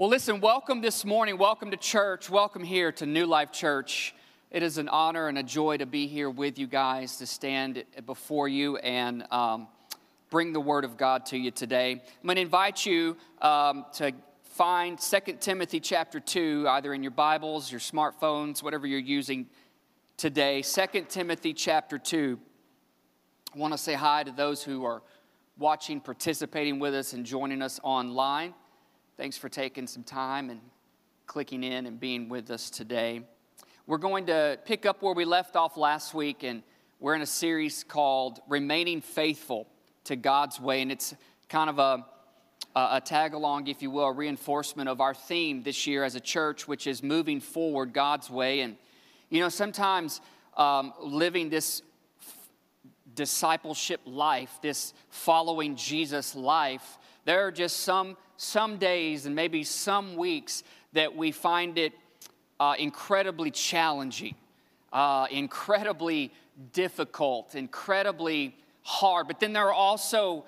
[0.00, 1.36] Well, listen, welcome this morning.
[1.36, 2.30] Welcome to church.
[2.30, 4.14] Welcome here to New Life Church.
[4.50, 7.84] It is an honor and a joy to be here with you guys, to stand
[8.06, 9.68] before you and um,
[10.30, 11.92] bring the Word of God to you today.
[11.92, 14.12] I'm going to invite you um, to
[14.44, 19.48] find 2 Timothy chapter 2, either in your Bibles, your smartphones, whatever you're using
[20.16, 20.62] today.
[20.62, 22.40] 2 Timothy chapter 2.
[23.54, 25.02] I want to say hi to those who are
[25.58, 28.54] watching, participating with us, and joining us online.
[29.20, 30.62] Thanks for taking some time and
[31.26, 33.20] clicking in and being with us today.
[33.86, 36.62] We're going to pick up where we left off last week, and
[37.00, 39.66] we're in a series called Remaining Faithful
[40.04, 40.80] to God's Way.
[40.80, 41.14] And it's
[41.50, 42.06] kind of a,
[42.74, 46.20] a tag along, if you will, a reinforcement of our theme this year as a
[46.20, 48.62] church, which is moving forward God's way.
[48.62, 48.74] And,
[49.28, 50.22] you know, sometimes
[50.56, 51.82] um, living this
[53.14, 56.96] discipleship life, this following Jesus life,
[57.26, 60.62] there are just some some days and maybe some weeks
[60.94, 61.92] that we find it
[62.58, 64.34] uh, incredibly challenging,
[64.94, 66.32] uh, incredibly
[66.72, 69.28] difficult, incredibly hard.
[69.28, 70.46] But then there are also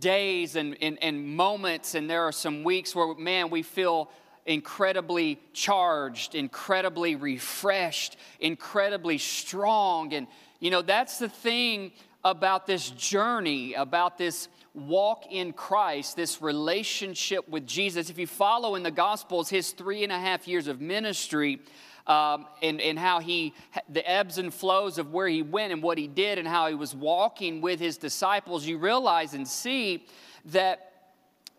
[0.00, 4.10] days and, and, and moments, and there are some weeks where, man, we feel
[4.46, 10.14] incredibly charged, incredibly refreshed, incredibly strong.
[10.14, 10.26] And,
[10.60, 11.92] you know, that's the thing
[12.24, 18.74] about this journey, about this walk in Christ, this relationship with Jesus, if you follow
[18.74, 21.60] in the Gospels his three and a half years of ministry,
[22.06, 23.54] um, and, and how he,
[23.88, 26.74] the ebbs and flows of where he went and what he did and how he
[26.74, 30.04] was walking with his disciples, you realize and see
[30.46, 30.92] that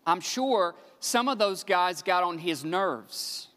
[0.06, 3.48] I'm sure some of those guys got on his nerves.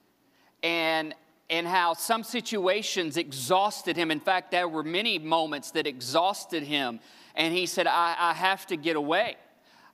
[0.63, 1.13] And,
[1.49, 4.11] and how some situations exhausted him.
[4.11, 6.99] In fact, there were many moments that exhausted him.
[7.35, 9.35] And he said, I, I have to get away.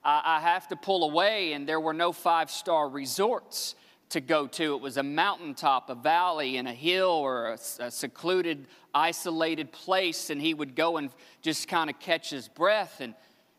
[0.04, 3.76] I, I have to pull away, and there were no five star resorts
[4.10, 4.76] to go to.
[4.76, 10.30] It was a mountaintop, a valley, and a hill, or a, a secluded, isolated place.
[10.30, 11.10] And he would go and
[11.42, 13.16] just kind of catch his breath and,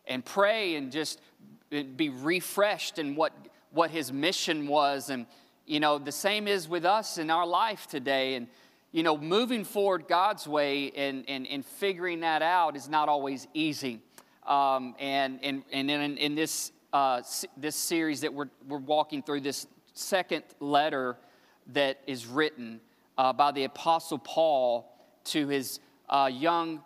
[0.07, 1.21] and pray and just
[1.71, 3.33] be refreshed in what,
[3.71, 5.09] what his mission was.
[5.09, 5.27] And,
[5.67, 8.35] you know, the same is with us in our life today.
[8.35, 8.47] And,
[8.93, 13.47] you know, moving forward God's way and, and, and figuring that out is not always
[13.53, 14.01] easy.
[14.47, 17.23] Um, and, and, and in, in this, uh,
[17.57, 21.17] this series that we're, we're walking through, this second letter
[21.73, 22.81] that is written
[23.19, 24.93] uh, by the Apostle Paul
[25.25, 26.81] to his uh, young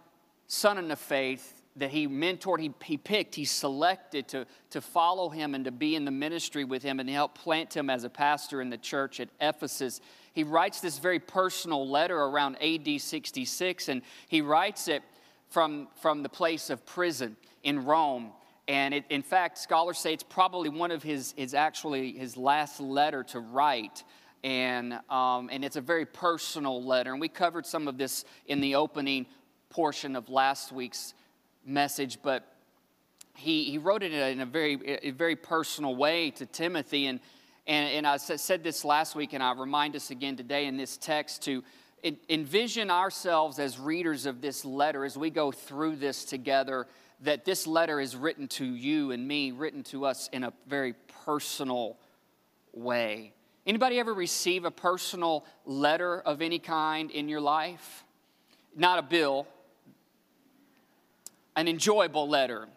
[0.46, 5.28] son in the faith that he mentored, he, he picked, he selected to, to follow
[5.28, 8.10] him and to be in the ministry with him and help plant him as a
[8.10, 10.00] pastor in the church at Ephesus.
[10.32, 15.02] He writes this very personal letter around AD 66, and he writes it
[15.48, 18.32] from, from the place of prison in Rome.
[18.68, 22.78] And it, in fact, scholars say it's probably one of his, his actually his last
[22.80, 24.04] letter to write.
[24.44, 27.12] And, um, and it's a very personal letter.
[27.12, 29.26] And we covered some of this in the opening
[29.70, 31.14] portion of last week's
[31.64, 32.46] message, but
[33.34, 37.06] he, he wrote it in a very, a very personal way to Timothy.
[37.06, 37.20] And,
[37.66, 40.96] and, and I said this last week, and I remind us again today in this
[40.96, 41.62] text to
[42.28, 46.86] envision ourselves as readers of this letter as we go through this together
[47.22, 50.94] that this letter is written to you and me, written to us in a very
[51.24, 51.98] personal
[52.72, 53.32] way.
[53.66, 58.04] Anybody ever receive a personal letter of any kind in your life?
[58.74, 59.46] Not a bill,
[61.56, 62.68] an enjoyable letter.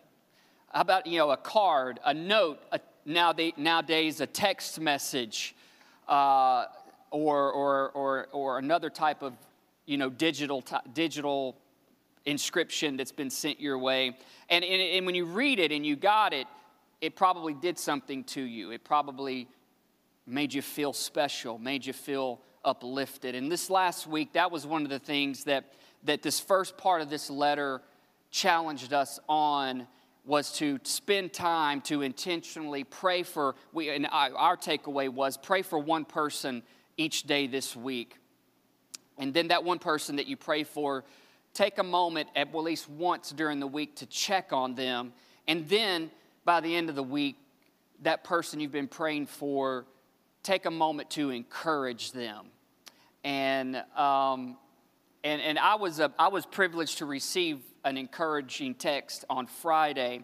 [0.71, 5.55] How about, you know, a card, a note, a, nowadays a text message,
[6.07, 6.65] uh,
[7.11, 9.33] or, or, or, or another type of,
[9.85, 10.63] you know, digital,
[10.93, 11.55] digital
[12.25, 14.17] inscription that's been sent your way.
[14.49, 16.47] And, and, and when you read it and you got it,
[17.01, 18.71] it probably did something to you.
[18.71, 19.47] It probably
[20.25, 23.35] made you feel special, made you feel uplifted.
[23.35, 25.73] And this last week, that was one of the things that,
[26.05, 27.81] that this first part of this letter
[28.33, 29.87] challenged us on
[30.25, 35.77] was to spend time to intentionally pray for we and our takeaway was pray for
[35.77, 36.63] one person
[36.97, 38.17] each day this week
[39.17, 41.03] and then that one person that you pray for
[41.53, 45.13] take a moment at least once during the week to check on them.
[45.47, 46.11] And then
[46.45, 47.37] by the end of the week,
[48.01, 49.85] that person you've been praying for,
[50.41, 52.47] take a moment to encourage them.
[53.23, 54.57] And, um,
[55.23, 60.23] and, and I, was a, I was privileged to receive an encouraging text on Friday.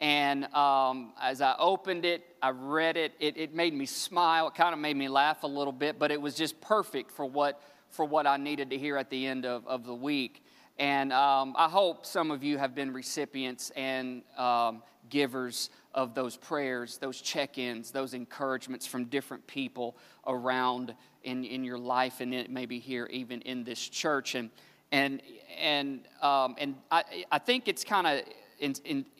[0.00, 4.48] And um, as I opened it, I read it, it, it made me smile.
[4.48, 7.26] It kind of made me laugh a little bit, but it was just perfect for
[7.26, 10.42] what, for what I needed to hear at the end of, of the week.
[10.78, 16.36] And um, I hope some of you have been recipients and um, givers of those
[16.38, 20.94] prayers, those check ins, those encouragements from different people around
[21.24, 24.34] in, in your life and maybe here even in this church.
[24.34, 24.48] And,
[24.92, 25.22] and,
[25.58, 28.22] and, um, and I, I think it's kind of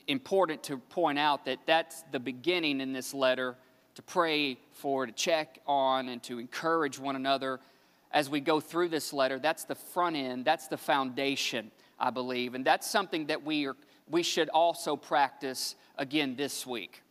[0.07, 3.57] important to point out that that's the beginning in this letter
[3.95, 7.61] to pray for, to check on, and to encourage one another
[8.13, 9.39] as we go through this letter.
[9.39, 12.55] That's the front end, that's the foundation, I believe.
[12.55, 13.77] And that's something that we, are,
[14.09, 17.03] we should also practice again this week.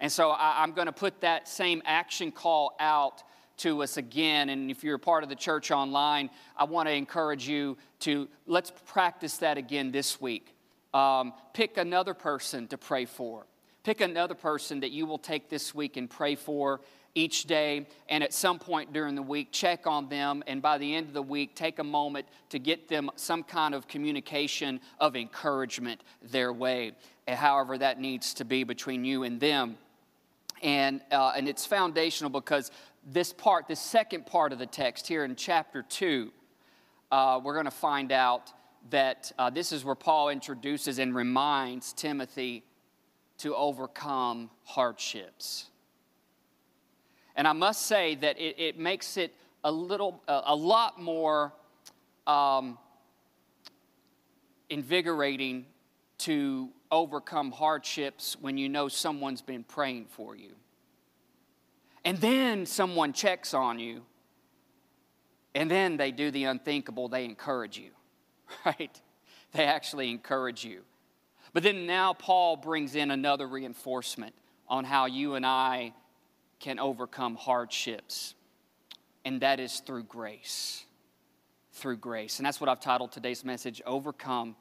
[0.00, 3.22] And so I, I'm going to put that same action call out
[3.62, 4.48] to us again.
[4.48, 8.28] And if you're a part of the church online, I want to encourage you to
[8.46, 10.54] let's practice that again this week.
[10.92, 13.46] Um, pick another person to pray for.
[13.84, 16.80] Pick another person that you will take this week and pray for
[17.14, 17.86] each day.
[18.08, 20.42] And at some point during the week, check on them.
[20.46, 23.74] And by the end of the week, take a moment to get them some kind
[23.74, 26.92] of communication of encouragement their way,
[27.28, 29.76] however that needs to be between you and them.
[30.62, 32.70] And, uh, and it's foundational because
[33.04, 36.30] this part, the second part of the text here in chapter 2,
[37.10, 38.52] uh, we're going to find out
[38.90, 42.64] that uh, this is where Paul introduces and reminds Timothy
[43.38, 45.68] to overcome hardships.
[47.34, 49.34] And I must say that it, it makes it
[49.64, 51.52] a little, a, a lot more
[52.26, 52.78] um,
[54.70, 55.66] invigorating
[56.18, 60.52] to overcome hardships when you know someone's been praying for you.
[62.04, 64.02] And then someone checks on you,
[65.54, 67.90] and then they do the unthinkable, they encourage you,
[68.66, 69.00] right?
[69.52, 70.82] They actually encourage you.
[71.52, 74.34] But then now Paul brings in another reinforcement
[74.68, 75.92] on how you and I
[76.58, 78.34] can overcome hardships,
[79.24, 80.84] and that is through grace.
[81.72, 82.38] Through grace.
[82.38, 84.56] And that's what I've titled today's message Overcome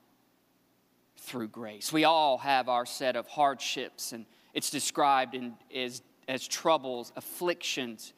[1.17, 1.91] Through Grace.
[1.91, 6.01] We all have our set of hardships, and it's described in, as
[6.31, 8.13] as troubles, afflictions,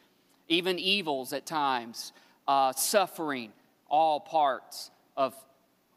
[0.48, 2.14] even evils at times,
[2.48, 3.52] uh, suffering,
[3.90, 5.34] all parts of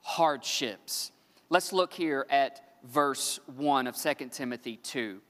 [0.01, 1.13] hardships.
[1.51, 5.21] Let's look here at verse 1 of 2 Timothy 2.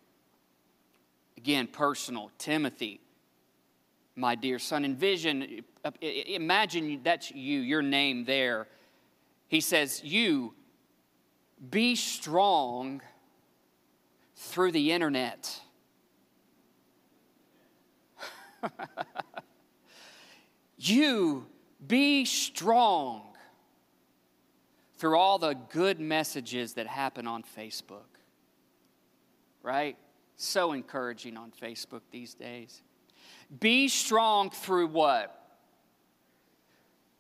[1.36, 2.30] Again, personal.
[2.38, 3.00] Timothy,
[4.14, 4.84] my dear son.
[4.84, 5.64] Envision,
[6.00, 8.68] imagine that's you, your name there.
[9.48, 10.54] He says, You
[11.68, 13.02] be strong
[14.36, 15.62] through the internet
[20.76, 21.46] you
[21.86, 23.22] be strong
[24.98, 28.20] through all the good messages that happen on Facebook.
[29.62, 29.96] Right?
[30.36, 32.82] So encouraging on Facebook these days.
[33.60, 35.32] Be strong through what?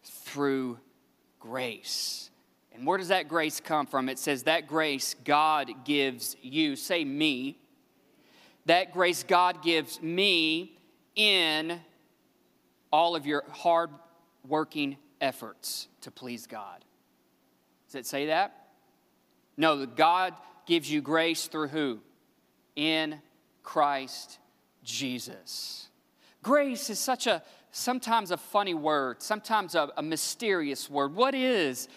[0.02, 0.78] Through
[1.40, 2.30] grace.
[2.74, 4.08] And where does that grace come from?
[4.08, 6.76] It says that grace God gives you.
[6.76, 7.58] Say me.
[8.66, 10.75] That grace God gives me
[11.16, 11.80] in
[12.92, 13.90] all of your hard
[14.46, 16.84] working efforts to please God.
[17.86, 18.68] Does it say that?
[19.56, 20.34] No, God
[20.66, 22.00] gives you grace through who?
[22.76, 23.20] In
[23.62, 24.38] Christ
[24.84, 25.88] Jesus.
[26.42, 27.42] Grace is such a
[27.72, 31.14] sometimes a funny word, sometimes a, a mysterious word.
[31.14, 31.88] What is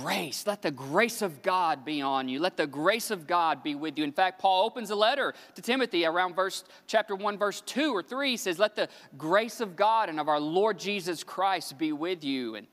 [0.00, 0.46] grace.
[0.46, 2.40] Let the grace of God be on you.
[2.40, 4.04] Let the grace of God be with you.
[4.04, 8.02] In fact, Paul opens a letter to Timothy around verse chapter 1 verse 2 or
[8.02, 11.92] 3 he says, "Let the grace of God and of our Lord Jesus Christ be
[11.92, 12.66] with you." And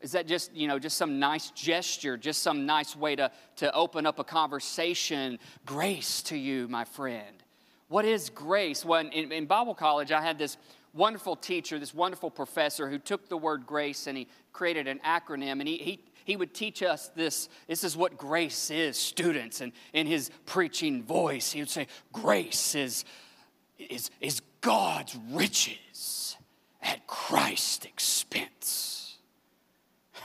[0.00, 3.72] is that just, you know, just some nice gesture, just some nice way to, to
[3.74, 5.38] open up a conversation?
[5.66, 7.42] Grace to you, my friend.
[7.88, 8.82] What is grace?
[8.82, 10.56] Well, in, in Bible college, I had this
[10.94, 15.60] wonderful teacher, this wonderful professor who took the word grace and he created an acronym.
[15.60, 17.48] And he, he, he would teach us this.
[17.66, 19.60] This is what grace is, students.
[19.60, 23.04] And in his preaching voice, he would say, Grace is,
[23.78, 26.36] is, is God's riches
[26.82, 29.16] at Christ's expense.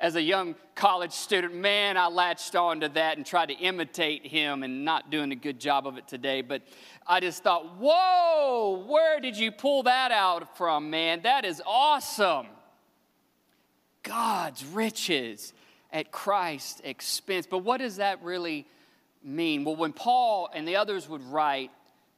[0.00, 4.26] As a young college student, man, I latched on to that and tried to imitate
[4.26, 6.42] him and not doing a good job of it today.
[6.42, 6.62] But
[7.06, 11.22] I just thought, whoa, where did you pull that out from, man?
[11.22, 12.46] That is awesome.
[14.08, 15.52] God's riches
[15.92, 17.46] at Christ's expense.
[17.46, 18.66] But what does that really
[19.22, 19.64] mean?
[19.64, 21.70] Well, when Paul and the others would write,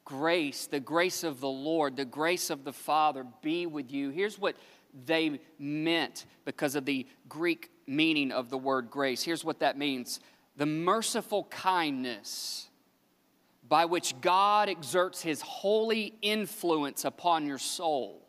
[0.05, 4.39] grace, the grace of the Lord, the grace of the Father be with you, here's
[4.39, 4.57] what
[5.05, 9.23] they meant because of the Greek meaning of the word grace.
[9.23, 10.21] Here's what that means
[10.57, 12.69] the merciful kindness
[13.69, 18.27] by which God exerts his holy influence upon your soul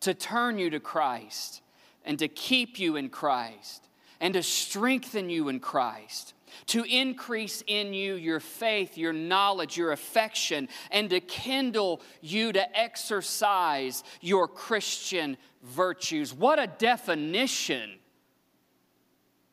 [0.00, 1.62] to turn you to Christ
[2.04, 3.88] and to keep you in Christ
[4.20, 6.34] and to strengthen you in Christ,
[6.66, 12.78] to increase in you your faith, your knowledge, your affection, and to kindle you to
[12.78, 16.34] exercise your Christian virtues.
[16.34, 17.97] What a definition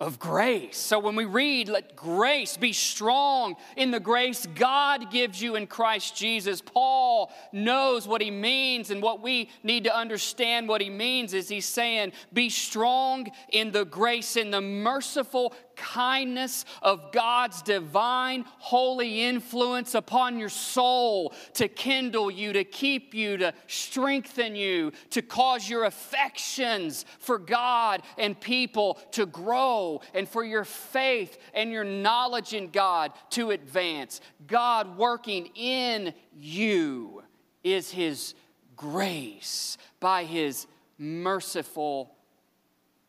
[0.01, 0.77] of grace.
[0.77, 5.67] So when we read, let grace be strong in the grace God gives you in
[5.67, 10.89] Christ Jesus, Paul knows what he means, and what we need to understand what he
[10.89, 17.61] means is he's saying, be strong in the grace, in the merciful kindness of God's
[17.61, 24.91] divine, holy influence upon your soul to kindle you, to keep you, to strengthen you,
[25.11, 31.71] to cause your affections for God and people to grow, and for your faith and
[31.71, 34.21] your knowledge in God to advance.
[34.47, 37.23] God working in you
[37.63, 38.33] is His
[38.75, 40.67] grace by His
[40.97, 42.15] merciful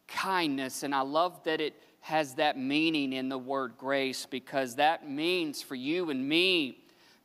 [0.09, 0.83] kindness.
[0.83, 1.75] And I love that it
[2.07, 6.79] has that meaning in the word grace because that means for you and me,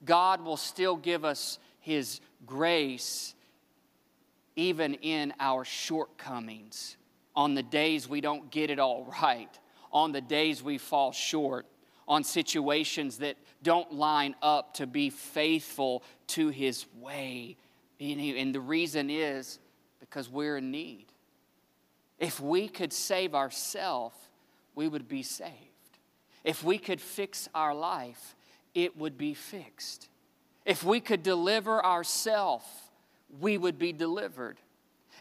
[0.03, 3.35] God will still give us His grace
[4.55, 6.97] even in our shortcomings,
[7.35, 9.59] on the days we don't get it all right,
[9.91, 11.67] on the days we fall short,
[12.07, 17.55] on situations that don't line up to be faithful to His way.
[17.99, 19.59] And the reason is
[19.99, 21.05] because we're in need.
[22.17, 24.15] If we could save ourselves,
[24.75, 25.55] we would be saved.
[26.43, 28.35] If we could fix our life,
[28.73, 30.07] it would be fixed.
[30.65, 32.65] If we could deliver ourselves,
[33.39, 34.57] we would be delivered.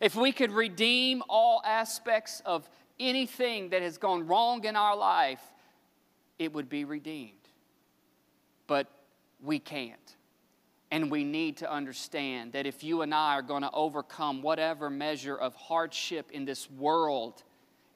[0.00, 5.42] If we could redeem all aspects of anything that has gone wrong in our life,
[6.38, 7.32] it would be redeemed.
[8.66, 8.86] But
[9.42, 10.16] we can't.
[10.90, 14.90] And we need to understand that if you and I are going to overcome whatever
[14.90, 17.42] measure of hardship in this world,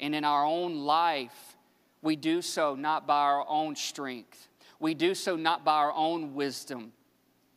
[0.00, 1.56] and in our own life,
[2.02, 4.48] we do so not by our own strength.
[4.78, 6.92] We do so not by our own wisdom.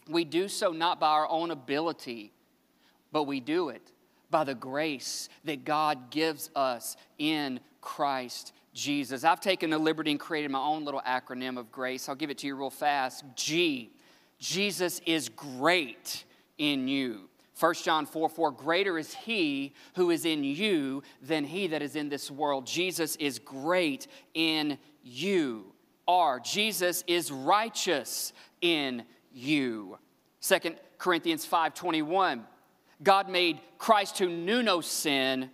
[0.07, 2.31] We do so not by our own ability,
[3.11, 3.91] but we do it
[4.29, 9.23] by the grace that God gives us in Christ Jesus.
[9.23, 12.07] I've taken the liberty and created my own little acronym of grace.
[12.07, 13.25] I'll give it to you real fast.
[13.35, 13.91] G.
[14.39, 16.25] Jesus is great
[16.57, 17.29] in you.
[17.59, 21.95] 1 John 4 4, greater is he who is in you than he that is
[21.95, 22.67] in this world.
[22.67, 25.73] Jesus is great in you.
[26.07, 29.97] R, Jesus is righteous in you.
[30.41, 30.57] 2
[30.97, 32.45] Corinthians 5 21,
[33.01, 35.49] God made Christ who knew no sin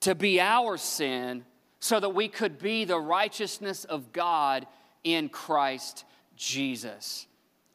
[0.00, 1.44] to be our sin
[1.80, 4.66] so that we could be the righteousness of God
[5.02, 6.04] in Christ
[6.36, 7.26] Jesus.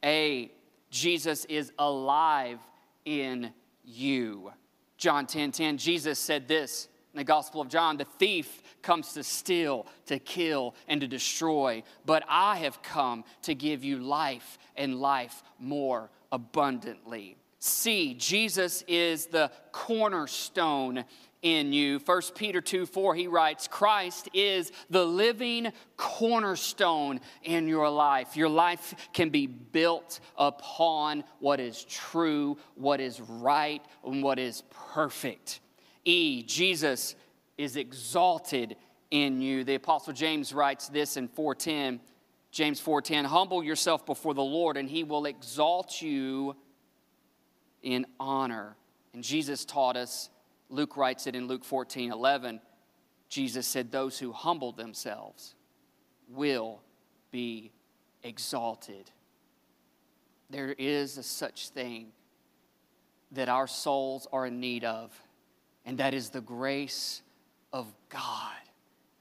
[0.03, 0.51] A,
[0.89, 2.59] Jesus is alive
[3.05, 3.51] in
[3.83, 4.51] you.
[4.97, 9.23] John 10 10, Jesus said this in the Gospel of John the thief comes to
[9.23, 14.99] steal, to kill, and to destroy, but I have come to give you life and
[14.99, 17.37] life more abundantly.
[17.59, 21.05] See, Jesus is the cornerstone
[21.45, 21.99] in you.
[21.99, 28.35] 1 Peter 2 4, he writes, Christ is the living cornerstone in your life.
[28.35, 34.63] Your life can be built upon what is true, what is right, and what is
[34.71, 35.59] perfect.
[36.03, 37.15] E, Jesus
[37.59, 38.75] is exalted
[39.11, 39.63] in you.
[39.63, 42.01] The Apostle James writes this in 410.
[42.49, 46.55] James 4:10 Humble yourself before the Lord and he will exalt you
[47.83, 48.75] in honor.
[49.13, 50.29] And Jesus taught us
[50.69, 52.61] Luke writes it in Luke 14 11.
[53.29, 55.55] Jesus said, Those who humble themselves
[56.29, 56.81] will
[57.31, 57.71] be
[58.23, 59.11] exalted.
[60.49, 62.07] There is a such thing
[63.31, 65.11] that our souls are in need of,
[65.85, 67.21] and that is the grace
[67.73, 68.53] of God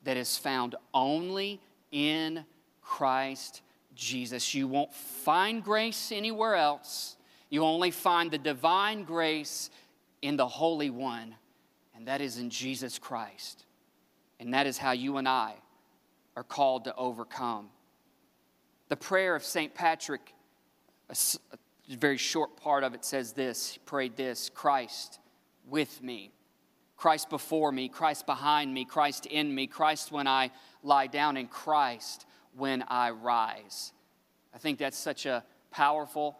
[0.05, 1.61] that is found only
[1.91, 2.45] in
[2.83, 3.63] Christ
[3.95, 4.55] Jesus.
[4.55, 7.17] You won't find grace anywhere else.
[7.51, 9.71] You only find the divine grace
[10.25, 11.35] in the Holy One,
[11.95, 13.67] and that is in Jesus Christ.
[14.41, 15.53] And that is how you and I
[16.35, 17.69] are called to overcome.
[18.89, 19.75] The prayer of St.
[19.75, 20.33] Patrick,
[21.11, 21.17] a,
[21.91, 25.21] very short part of it says this He prayed this Christ
[25.69, 26.33] with me,
[26.97, 30.53] Christ before me, Christ behind me, Christ in me, Christ when I
[30.83, 32.25] lie down, and Christ
[32.57, 33.93] when I rise.
[34.55, 36.39] I think that's such a powerful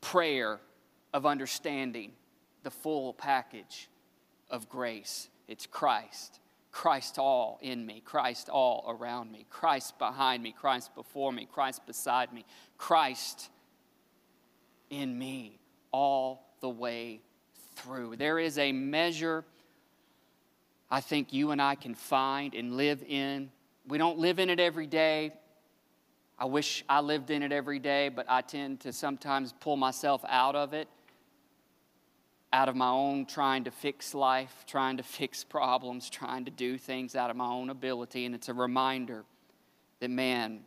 [0.00, 0.60] prayer
[1.12, 2.12] of understanding
[2.62, 3.88] the full package
[4.50, 5.28] of grace.
[5.48, 6.40] It's Christ.
[6.72, 11.86] Christ all in me, Christ all around me, Christ behind me, Christ before me, Christ
[11.86, 12.46] beside me,
[12.78, 13.50] Christ
[14.88, 15.58] in me
[15.92, 17.20] all the way
[17.76, 18.16] through.
[18.16, 19.44] There is a measure,
[20.90, 23.50] I think you and I can find and live in.
[23.86, 25.32] We don't live in it every day.
[26.38, 30.24] I wish I lived in it every day, but I tend to sometimes pull myself
[30.26, 30.88] out of it,
[32.52, 36.76] out of my own trying to fix life, trying to fix problems, trying to do
[36.76, 38.26] things out of my own ability.
[38.26, 39.24] And it's a reminder
[40.00, 40.60] that, man,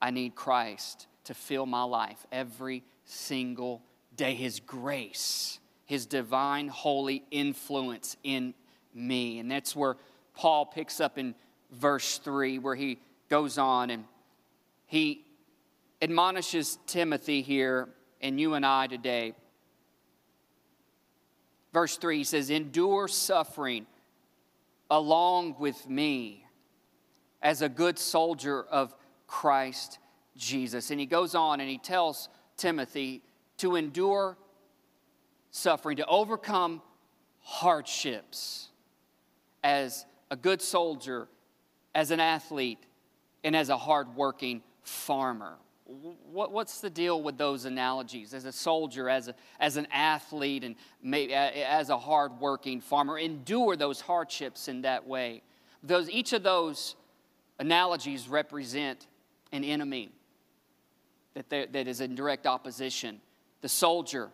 [0.00, 3.82] I need Christ to fill my life every single
[4.16, 4.34] day.
[4.34, 8.54] His grace, His divine, holy influence in
[8.94, 9.40] me.
[9.40, 9.96] And that's where
[10.34, 11.34] Paul picks up in
[11.72, 12.98] verse 3, where he
[13.28, 14.04] goes on and
[14.86, 15.24] he
[16.00, 17.88] admonishes Timothy here
[18.20, 19.34] and you and I today.
[21.74, 23.86] Verse 3 he says, Endure suffering
[24.88, 26.46] along with me
[27.42, 28.94] as a good soldier of
[29.26, 29.98] Christ
[30.36, 30.92] Jesus.
[30.92, 33.22] And he goes on and he tells Timothy
[33.58, 34.38] to endure
[35.50, 36.80] suffering, to overcome
[37.40, 38.68] hardships
[39.64, 41.26] as a good soldier,
[41.92, 42.86] as an athlete,
[43.42, 45.56] and as a hardworking farmer.
[45.86, 48.32] What, what's the deal with those analogies?
[48.32, 53.76] As a soldier, as, a, as an athlete, and maybe as a hardworking farmer, endure
[53.76, 55.42] those hardships in that way.
[55.82, 56.96] Those, each of those
[57.58, 59.06] analogies represent
[59.52, 60.10] an enemy
[61.34, 63.20] that, that is in direct opposition.
[63.60, 64.30] The soldier,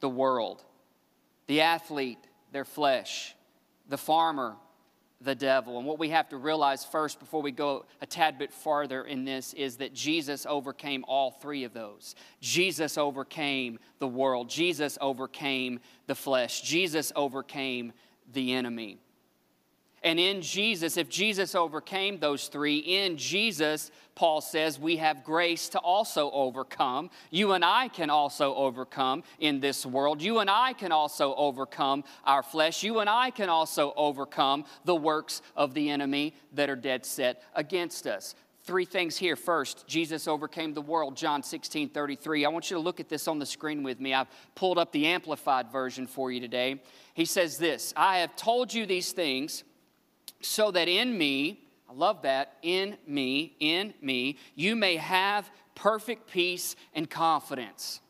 [0.00, 0.64] the world.
[1.46, 2.18] The athlete,
[2.52, 3.34] their flesh.
[3.88, 4.56] The farmer,
[5.20, 5.78] the devil.
[5.78, 9.24] And what we have to realize first before we go a tad bit farther in
[9.24, 12.14] this is that Jesus overcame all three of those.
[12.40, 17.92] Jesus overcame the world, Jesus overcame the flesh, Jesus overcame
[18.32, 18.98] the enemy.
[20.02, 25.68] And in Jesus, if Jesus overcame those three, in Jesus, Paul says, we have grace
[25.70, 27.10] to also overcome.
[27.30, 30.22] You and I can also overcome in this world.
[30.22, 32.82] You and I can also overcome our flesh.
[32.82, 37.42] You and I can also overcome the works of the enemy that are dead set
[37.54, 38.34] against us.
[38.64, 39.36] Three things here.
[39.36, 42.44] First, Jesus overcame the world, John 16 33.
[42.44, 44.12] I want you to look at this on the screen with me.
[44.12, 44.26] I've
[44.56, 46.82] pulled up the amplified version for you today.
[47.14, 49.62] He says this I have told you these things
[50.40, 56.30] so that in me, I love that, in me, in me, you may have perfect
[56.30, 58.00] peace and confidence.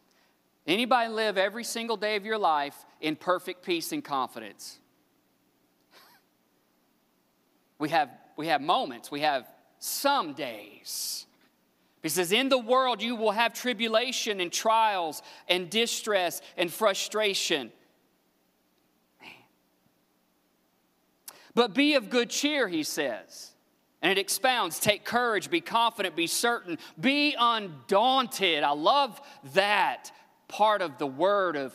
[0.66, 4.78] Anybody live every single day of your life in perfect peace and confidence?
[7.78, 8.08] We have,
[8.38, 9.46] we have moments, we have
[9.78, 11.26] some days.
[12.02, 17.72] He says, In the world you will have tribulation and trials and distress and frustration.
[21.56, 23.54] But be of good cheer, he says.
[24.02, 28.62] And it expounds take courage, be confident, be certain, be undaunted.
[28.62, 29.18] I love
[29.54, 30.12] that
[30.48, 31.72] part of the word of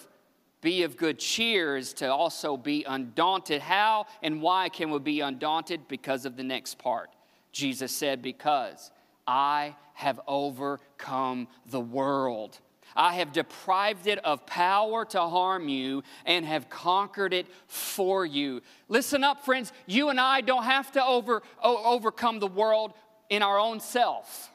[0.62, 3.64] be of good cheer is to also be undaunted.
[3.64, 5.88] How and why can we be undaunted?
[5.88, 7.10] Because of the next part.
[7.52, 8.92] Jesus said, Because
[9.26, 12.60] I have overcome the world.
[12.96, 18.62] I have deprived it of power to harm you and have conquered it for you.
[18.90, 19.72] Listen up, friends.
[19.86, 22.94] You and I don't have to over, overcome the world
[23.30, 24.52] in our own self.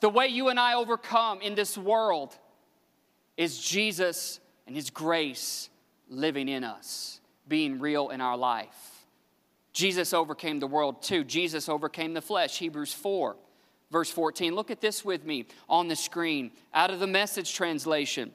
[0.00, 2.36] The way you and I overcome in this world
[3.36, 5.70] is Jesus and His grace
[6.08, 9.06] living in us, being real in our life.
[9.72, 11.24] Jesus overcame the world too.
[11.24, 13.36] Jesus overcame the flesh, Hebrews 4.
[13.94, 18.32] Verse 14, look at this with me on the screen out of the message translation.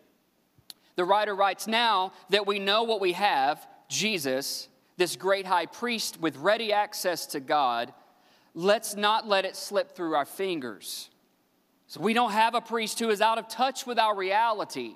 [0.96, 6.18] The writer writes, Now that we know what we have, Jesus, this great high priest
[6.22, 7.94] with ready access to God,
[8.54, 11.10] let's not let it slip through our fingers.
[11.88, 14.96] So we don't have a priest who is out of touch with our reality.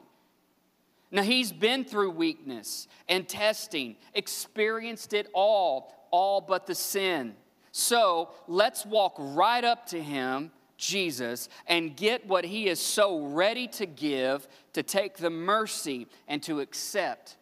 [1.12, 7.36] Now, he's been through weakness and testing, experienced it all, all but the sin.
[7.76, 13.68] So let's walk right up to him, Jesus, and get what he is so ready
[13.70, 17.36] to give to take the mercy and to accept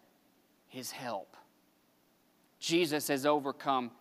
[0.69, 1.35] his help.
[2.61, 3.91] Jesus has overcome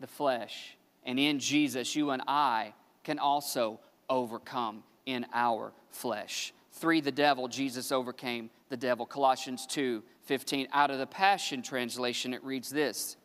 [0.00, 3.78] the flesh, and in Jesus, you and I can also
[4.08, 6.52] overcome in our flesh.
[6.72, 9.06] Three, the devil, Jesus overcame the devil.
[9.06, 10.66] Colossians 2 15.
[10.72, 13.16] Out of the Passion Translation, it reads this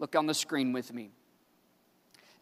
[0.00, 1.12] Look on the screen with me.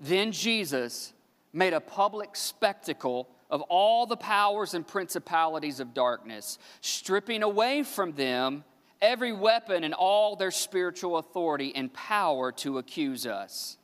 [0.01, 1.13] Then Jesus
[1.53, 8.13] made a public spectacle of all the powers and principalities of darkness, stripping away from
[8.13, 8.65] them
[9.03, 13.77] every weapon and all their spiritual authority and power to accuse us.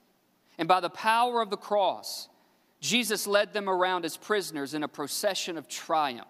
[0.57, 2.29] And by the power of the cross,
[2.81, 6.29] Jesus led them around as prisoners in a procession of triumph.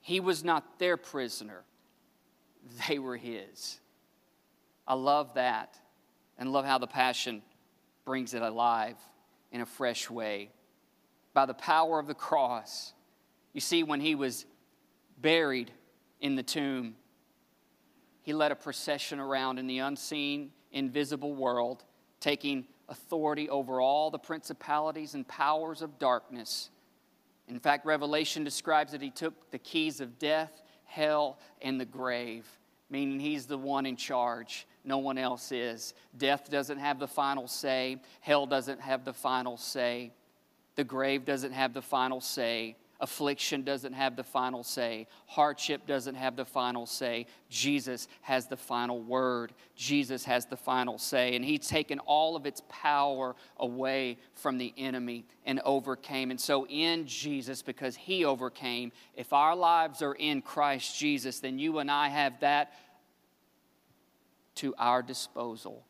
[0.00, 1.64] He was not their prisoner,
[2.86, 3.80] they were his.
[4.86, 5.78] I love that
[6.38, 7.42] And love how the Passion
[8.04, 8.96] brings it alive
[9.52, 10.50] in a fresh way.
[11.32, 12.92] By the power of the cross,
[13.52, 14.46] you see, when he was
[15.20, 15.70] buried
[16.20, 16.96] in the tomb,
[18.22, 21.84] he led a procession around in the unseen, invisible world,
[22.20, 26.70] taking authority over all the principalities and powers of darkness.
[27.48, 32.46] In fact, Revelation describes that he took the keys of death, hell, and the grave,
[32.94, 34.68] meaning he's the one in charge.
[34.84, 35.94] No one else is.
[36.16, 40.12] Death doesn't have the final say, hell doesn't have the final say,
[40.76, 42.76] the grave doesn't have the final say.
[43.00, 45.08] Affliction doesn't have the final say.
[45.26, 47.26] Hardship doesn't have the final say.
[47.50, 49.52] Jesus has the final word.
[49.74, 51.34] Jesus has the final say.
[51.34, 56.30] And He's taken all of its power away from the enemy and overcame.
[56.30, 61.58] And so, in Jesus, because He overcame, if our lives are in Christ Jesus, then
[61.58, 62.72] you and I have that
[64.56, 65.84] to our disposal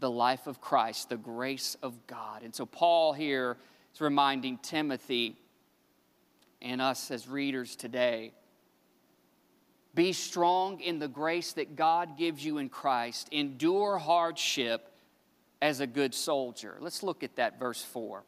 [0.00, 2.42] the life of Christ, the grace of God.
[2.42, 3.56] And so, Paul here
[3.92, 5.36] is reminding Timothy
[6.62, 8.32] and us as readers today.
[9.94, 13.28] Be strong in the grace that God gives you in Christ.
[13.32, 14.92] Endure hardship
[15.60, 16.76] as a good soldier.
[16.80, 18.22] Let's look at that verse 4.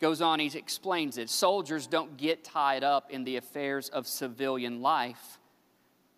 [0.00, 1.30] Goes on, he explains it.
[1.30, 5.38] Soldiers don't get tied up in the affairs of civilian life,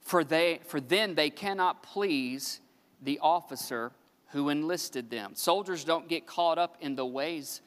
[0.04, 2.60] for, they, for then they cannot please
[3.02, 3.90] the officer
[4.28, 5.32] who enlisted them.
[5.34, 7.62] Soldiers don't get caught up in the ways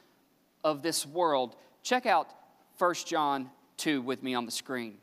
[0.64, 1.56] of this world.
[1.82, 2.28] Check out
[2.78, 4.98] 1 John 2 with me on the screen.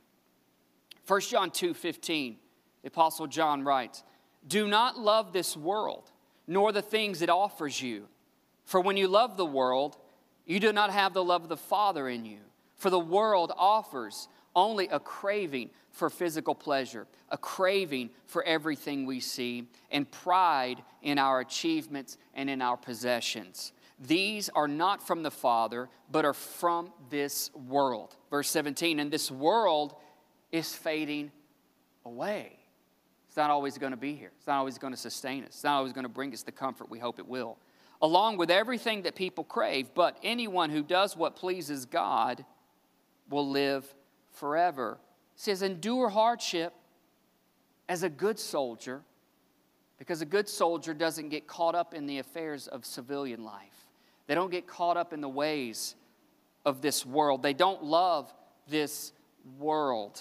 [1.07, 2.37] 1 John 2 15,
[2.81, 4.03] the Apostle John writes,
[4.47, 6.11] Do not love this world,
[6.47, 8.07] nor the things it offers you.
[8.63, 9.97] For when you love the world,
[10.45, 12.39] you do not have the love of the Father in you.
[12.75, 19.19] For the world offers only a craving for physical pleasure, a craving for everything we
[19.19, 23.71] see, and pride in our achievements and in our possessions.
[23.99, 28.15] These are not from the Father, but are from this world.
[28.29, 29.95] Verse 17, and this world
[30.51, 31.31] is fading
[32.05, 32.59] away.
[33.27, 34.31] It's not always going to be here.
[34.37, 35.49] It's not always going to sustain us.
[35.49, 37.57] It's not always going to bring us the comfort we hope it will.
[38.01, 42.45] Along with everything that people crave, but anyone who does what pleases God
[43.29, 43.93] will live
[44.35, 44.99] forever.
[45.35, 46.73] It says, endure hardship
[47.87, 49.01] as a good soldier,
[49.97, 53.87] because a good soldier doesn't get caught up in the affairs of civilian life.
[54.27, 55.95] They don't get caught up in the ways
[56.65, 57.43] of this world.
[57.43, 58.33] They don't love
[58.67, 59.13] this
[59.59, 60.19] world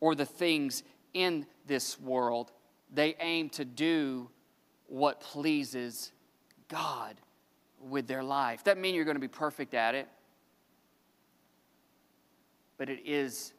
[0.00, 2.52] or the things in this world.
[2.94, 4.30] They aim to do
[4.86, 6.12] what pleases
[6.68, 7.16] God
[7.80, 8.62] with their life.
[8.64, 10.08] That mean you're going to be perfect at it,
[12.78, 13.52] but it is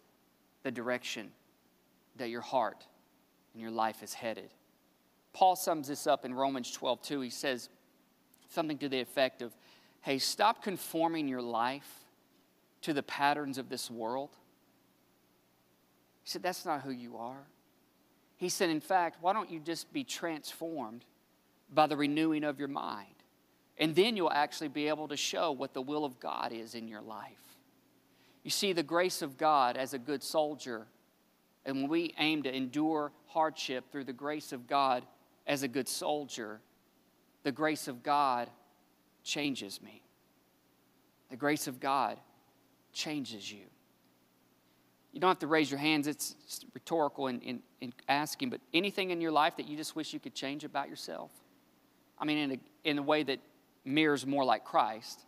[0.63, 1.31] the direction
[2.17, 2.85] that your heart
[3.53, 4.49] and your life is headed.
[5.33, 7.21] Paul sums this up in Romans 12, 2.
[7.21, 7.69] He says,
[8.49, 9.53] something to the effect of,
[10.01, 12.05] hey, stop conforming your life
[12.81, 14.29] to the patterns of this world.
[16.23, 17.47] He said, that's not who you are.
[18.37, 21.05] He said, in fact, why don't you just be transformed
[21.73, 23.15] by the renewing of your mind?
[23.77, 26.87] And then you'll actually be able to show what the will of God is in
[26.87, 27.46] your life.
[28.47, 30.87] You see, the grace of God as a good soldier,
[31.65, 35.05] and when we aim to endure hardship through the grace of God
[35.45, 36.61] as a good soldier,
[37.43, 38.49] the grace of God
[39.21, 40.01] changes me.
[41.29, 42.19] The grace of God
[42.93, 43.65] changes you.
[45.11, 46.33] You don't have to raise your hands, it's
[46.73, 50.21] rhetorical in, in, in asking, but anything in your life that you just wish you
[50.21, 51.31] could change about yourself?
[52.17, 53.39] I mean, in a, in a way that
[53.83, 55.19] mirrors more like Christ.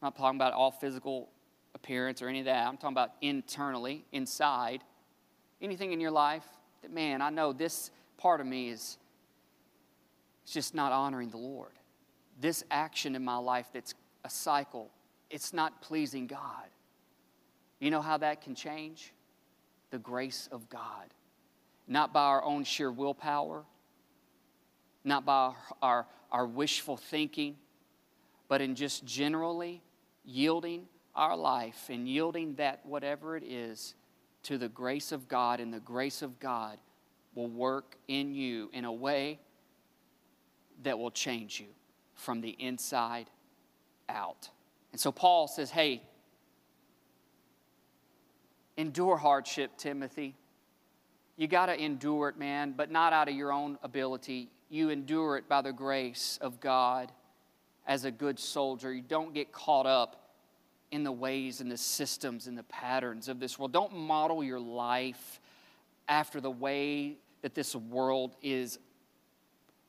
[0.00, 1.28] I'm not talking about all physical
[1.74, 2.66] appearance or any of that.
[2.66, 4.82] I'm talking about internally, inside.
[5.60, 6.44] Anything in your life
[6.82, 8.98] that, man, I know this part of me is
[10.44, 11.72] it's just not honoring the Lord.
[12.40, 14.90] This action in my life that's a cycle,
[15.30, 16.68] it's not pleasing God.
[17.80, 19.12] You know how that can change?
[19.90, 21.12] The grace of God.
[21.88, 23.64] Not by our own sheer willpower,
[25.04, 27.56] not by our, our, our wishful thinking,
[28.48, 29.82] but in just generally
[30.24, 33.94] yielding our life and yielding that, whatever it is,
[34.44, 36.78] to the grace of God, and the grace of God
[37.34, 39.38] will work in you in a way
[40.82, 41.66] that will change you
[42.14, 43.30] from the inside
[44.08, 44.50] out.
[44.90, 46.02] And so Paul says, hey,
[48.76, 50.34] endure hardship, Timothy.
[51.36, 54.50] You got to endure it, man, but not out of your own ability.
[54.68, 57.12] You endure it by the grace of God
[57.86, 58.92] as a good soldier.
[58.92, 60.21] You don't get caught up
[60.92, 63.72] in the ways and the systems and the patterns of this world.
[63.72, 65.40] Don't model your life
[66.06, 68.78] after the way that this world is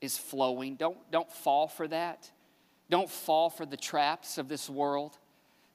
[0.04, 0.76] is flowing.
[0.76, 2.30] Don't, don't fall for that.
[2.90, 5.18] Don't fall for the traps of this world.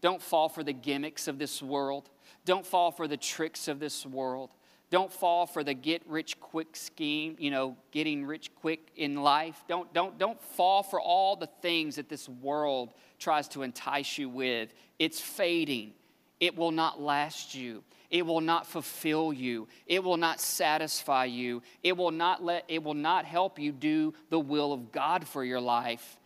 [0.03, 2.11] Don't fall for the gimmicks of this world.
[2.45, 4.51] Don't fall for the tricks of this world.
[4.91, 9.63] Don't fall for the get rich quick scheme, you know, getting rich quick in life.
[9.69, 14.31] Don't, don't, don't fall for all the things that this world tries to entice you
[14.31, 14.73] with.
[14.99, 15.93] It's fading.
[16.41, 17.83] It will not last you.
[18.11, 19.69] It will not fulfill you.
[19.87, 21.63] It will not satisfy you.
[21.83, 25.45] It will not let it will not help you do the will of God for
[25.45, 26.17] your life.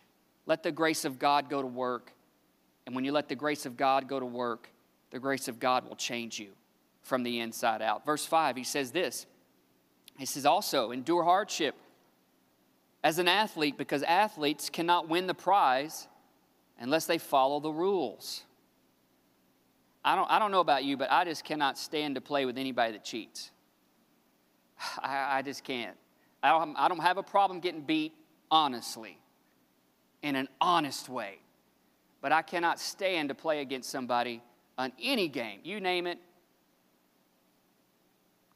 [0.45, 2.13] Let the grace of God go to work.
[2.85, 4.69] And when you let the grace of God go to work,
[5.11, 6.53] the grace of God will change you
[7.03, 8.05] from the inside out.
[8.05, 9.25] Verse 5, he says this.
[10.17, 11.75] He says also, endure hardship
[13.03, 16.07] as an athlete because athletes cannot win the prize
[16.79, 18.43] unless they follow the rules.
[20.05, 22.57] I don't, I don't know about you, but I just cannot stand to play with
[22.57, 23.51] anybody that cheats.
[24.99, 25.95] I, I just can't.
[26.41, 28.13] I don't, I don't have a problem getting beat
[28.53, 29.17] honestly,
[30.21, 31.39] in an honest way.
[32.21, 34.43] But I cannot stand to play against somebody
[34.77, 35.59] on any game.
[35.63, 36.19] You name it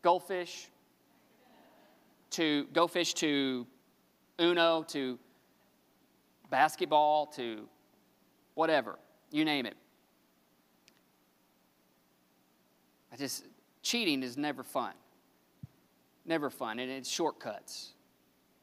[0.08, 0.70] goldfish,
[2.30, 3.68] to go fish to
[4.40, 5.20] Uno, to
[6.50, 7.68] basketball, to
[8.54, 8.98] whatever.
[9.32, 9.76] You name it.
[13.12, 13.44] I just,
[13.82, 14.94] cheating is never fun.
[16.26, 17.92] Never fun, and it's shortcuts.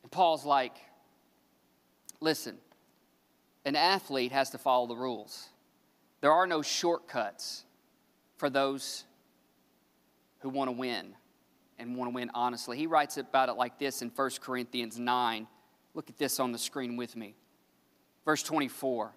[0.03, 0.77] And Paul's like,
[2.23, 2.57] listen,
[3.67, 5.51] an athlete has to follow the rules.
[6.23, 7.65] There are no shortcuts
[8.39, 9.05] for those
[10.39, 11.15] who want to win
[11.79, 12.77] and want to win honestly.
[12.77, 15.47] He writes about it like this in 1 Corinthians 9.
[15.95, 17.35] Look at this on the screen with me.
[18.25, 19.13] Verse 24.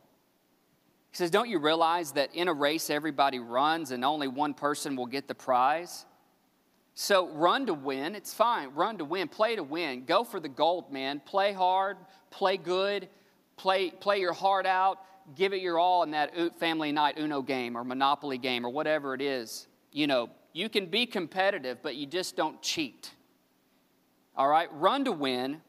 [1.12, 4.96] He says, Don't you realize that in a race everybody runs and only one person
[4.96, 6.06] will get the prize?
[6.94, 8.16] So run to win.
[8.16, 8.70] It's fine.
[8.74, 9.28] Run to win.
[9.28, 10.06] Play to win.
[10.06, 11.22] Go for the gold, man.
[11.26, 11.98] Play hard.
[12.32, 13.08] Play good.
[13.56, 15.00] Play, play your heart out.
[15.36, 19.14] Give it your all in that family night Uno game or Monopoly game or whatever
[19.14, 19.68] it is.
[19.92, 23.12] You know, you can be competitive, but you just don't cheat.
[24.36, 24.68] All right?
[24.74, 25.54] Run to win.
[25.54, 25.60] It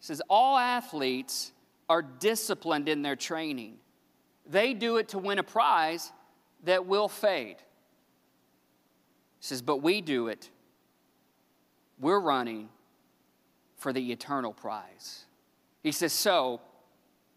[0.00, 1.52] says all athletes
[1.88, 3.76] are disciplined in their training.
[4.50, 6.10] They do it to win a prize
[6.64, 7.58] that will fade.
[9.38, 10.50] He says, but we do it.
[12.00, 12.70] We're running
[13.76, 15.26] for the eternal prize.
[15.84, 16.60] He says, so,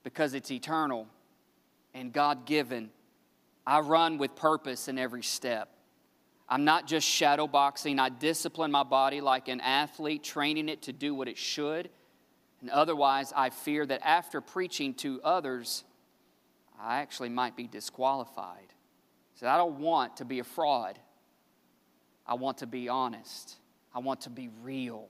[0.04, 1.08] because it's eternal
[1.94, 2.90] and God given,
[3.68, 5.70] I run with purpose in every step.
[6.50, 8.00] I'm not just shadow boxing.
[8.00, 11.90] I discipline my body like an athlete, training it to do what it should.
[12.62, 15.84] And otherwise, I fear that after preaching to others,
[16.80, 18.74] I actually might be disqualified.
[19.36, 20.98] So I don't want to be a fraud.
[22.26, 23.58] I want to be honest.
[23.94, 25.10] I want to be real.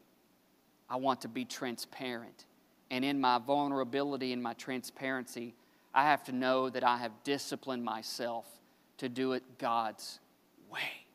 [0.90, 2.46] I want to be transparent.
[2.90, 5.54] And in my vulnerability and my transparency,
[5.94, 8.46] I have to know that I have disciplined myself
[8.98, 10.20] to do it God's
[10.70, 11.07] way.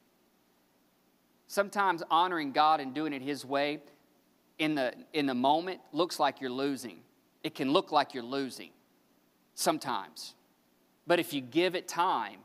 [1.53, 3.81] Sometimes honoring God and doing it His way
[4.59, 7.01] in the, in the moment looks like you're losing.
[7.45, 8.71] It can look like you're losing
[9.55, 10.33] sometimes.
[11.07, 12.39] But if you give it time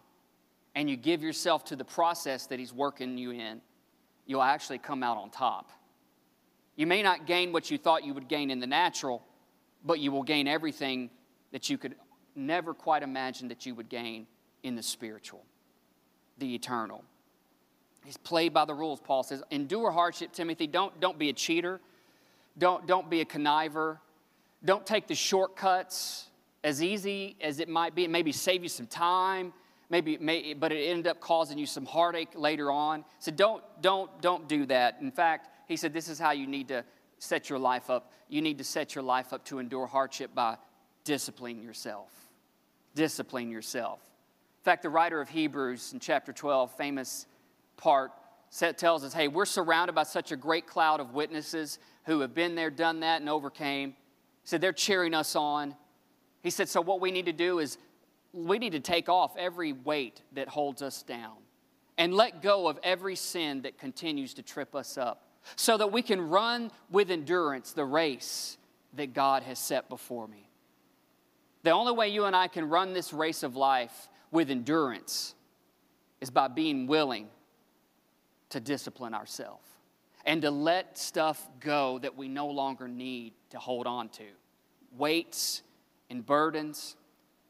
[0.76, 3.62] and you give yourself to the process that He's working you in,
[4.26, 5.72] you'll actually come out on top.
[6.76, 9.24] You may not gain what you thought you would gain in the natural,
[9.86, 11.12] but you will gain everything
[11.54, 11.96] that you could
[12.36, 14.28] never quite imagine that you would gain
[14.64, 15.46] in the spiritual,
[16.40, 17.06] the eternal.
[18.08, 19.44] He's played by the rules, Paul says.
[19.52, 20.66] Endure hardship, Timothy.
[20.66, 21.82] Don't, don't be a cheater.
[22.58, 23.98] Don't, don't be a conniver.
[24.64, 26.28] Don't take the shortcuts
[26.64, 29.52] as easy as it might be, it maybe save you some time,
[29.90, 33.04] maybe, may, but it ended up causing you some heartache later on.
[33.20, 35.00] So don't, don't, don't do that.
[35.02, 36.86] In fact, he said this is how you need to
[37.20, 38.14] set your life up.
[38.30, 40.56] You need to set your life up to endure hardship by
[41.04, 42.10] disciplining yourself.
[42.96, 44.00] Discipline yourself.
[44.62, 47.26] In fact, the writer of Hebrews in chapter 12, famous
[47.78, 48.12] part,
[48.78, 52.56] tells us, hey, we're surrounded by such a great cloud of witnesses who have been
[52.56, 53.90] there, done that, and overcame.
[53.90, 53.96] He
[54.46, 55.76] said they're cheering us on.
[56.42, 57.78] He said, So, what we need to do is
[58.34, 61.36] we need to take off every weight that holds us down
[61.98, 65.24] and let go of every sin that continues to trip us up
[65.56, 68.58] so that we can run with endurance the race
[68.94, 70.50] that God has set before me.
[71.64, 75.36] The only way you and I can run this race of life with endurance
[76.22, 77.28] is by being willing
[78.50, 79.68] to discipline ourselves
[80.26, 84.26] and to let stuff go that we no longer need to hold on to.
[84.98, 85.62] Weights
[86.10, 86.96] and burdens,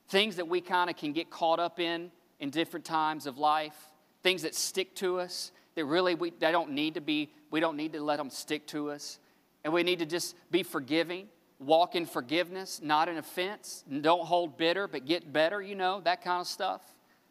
[0.10, 3.75] things that we kind of can get caught up in in different times of life,
[4.21, 7.77] things that stick to us that really we they don't need to be we don't
[7.77, 9.19] need to let them stick to us
[9.63, 11.27] and we need to just be forgiving
[11.60, 13.83] walk in forgiveness, not in offense.
[14.01, 16.81] Don't hold bitter, but get better, you know, that kind of stuff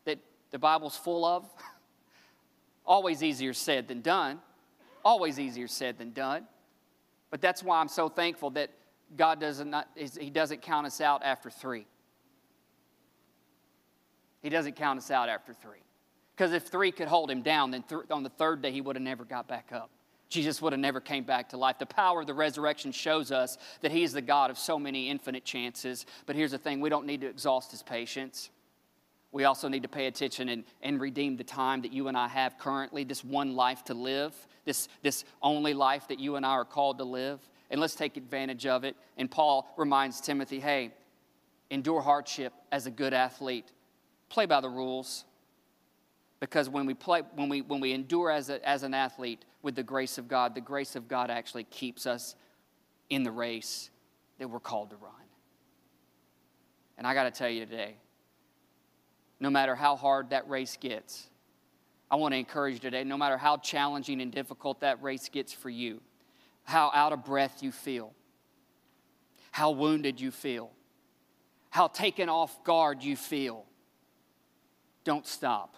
[0.04, 0.18] that
[0.50, 1.44] the Bible's full of.
[2.86, 4.40] Always easier said than done.
[5.04, 6.46] Always easier said than done.
[7.30, 8.70] But that's why I'm so thankful that
[9.16, 11.86] God doesn't not, He doesn't count us out after three.
[14.42, 15.82] He doesn't count us out after three.
[16.36, 18.94] Because if three could hold him down, then th- on the third day he would
[18.94, 19.90] have never got back up.
[20.28, 21.78] Jesus would have never came back to life.
[21.78, 25.08] The power of the resurrection shows us that he is the God of so many
[25.08, 26.04] infinite chances.
[26.26, 28.50] But here's the thing we don't need to exhaust his patience.
[29.36, 32.26] We also need to pay attention and, and redeem the time that you and I
[32.26, 36.52] have currently, this one life to live, this, this only life that you and I
[36.52, 37.46] are called to live.
[37.70, 38.96] And let's take advantage of it.
[39.18, 40.94] And Paul reminds Timothy hey,
[41.68, 43.70] endure hardship as a good athlete,
[44.30, 45.26] play by the rules.
[46.40, 49.74] Because when we, play, when we, when we endure as, a, as an athlete with
[49.74, 52.36] the grace of God, the grace of God actually keeps us
[53.10, 53.90] in the race
[54.38, 55.12] that we're called to run.
[56.96, 57.96] And I got to tell you today,
[59.40, 61.28] no matter how hard that race gets,
[62.10, 65.52] I want to encourage you today, no matter how challenging and difficult that race gets
[65.52, 66.00] for you,
[66.64, 68.12] how out of breath you feel,
[69.50, 70.70] how wounded you feel,
[71.70, 73.64] how taken off guard you feel,
[75.04, 75.76] don't stop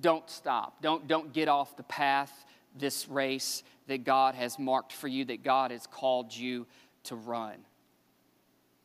[0.00, 0.82] don't stop.
[0.82, 2.44] Don't, don't get off the path,
[2.76, 6.66] this race that God has marked for you, that God has called you
[7.04, 7.56] to run.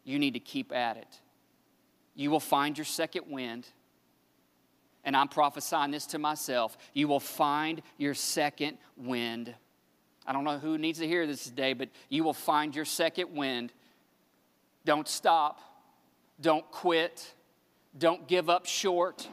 [0.04, 1.20] You need to keep at it.
[2.16, 3.68] You will find your second wind.
[5.04, 6.78] And I'm prophesying this to myself.
[6.94, 9.54] You will find your second wind.
[10.28, 13.36] I don't know who needs to hear this today, but you will find your second
[13.36, 13.74] wind.
[14.86, 15.60] Don't stop.
[16.40, 17.34] Don't quit.
[17.98, 19.28] Don't give up short.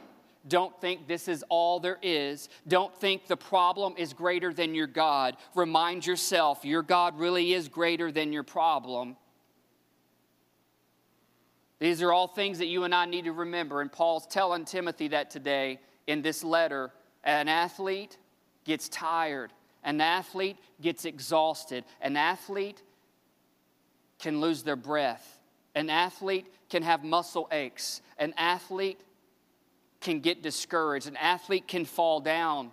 [0.47, 2.49] Don't think this is all there is.
[2.67, 5.37] Don't think the problem is greater than your God.
[5.53, 9.15] Remind yourself your God really is greater than your problem.
[11.79, 13.81] These are all things that you and I need to remember.
[13.81, 16.91] And Paul's telling Timothy that today in this letter.
[17.23, 18.17] An athlete
[18.65, 19.51] gets tired,
[19.83, 22.81] an athlete gets exhausted, an athlete
[24.19, 25.39] can lose their breath,
[25.75, 29.01] an athlete can have muscle aches, an athlete
[30.01, 32.71] can get discouraged, an athlete can fall down.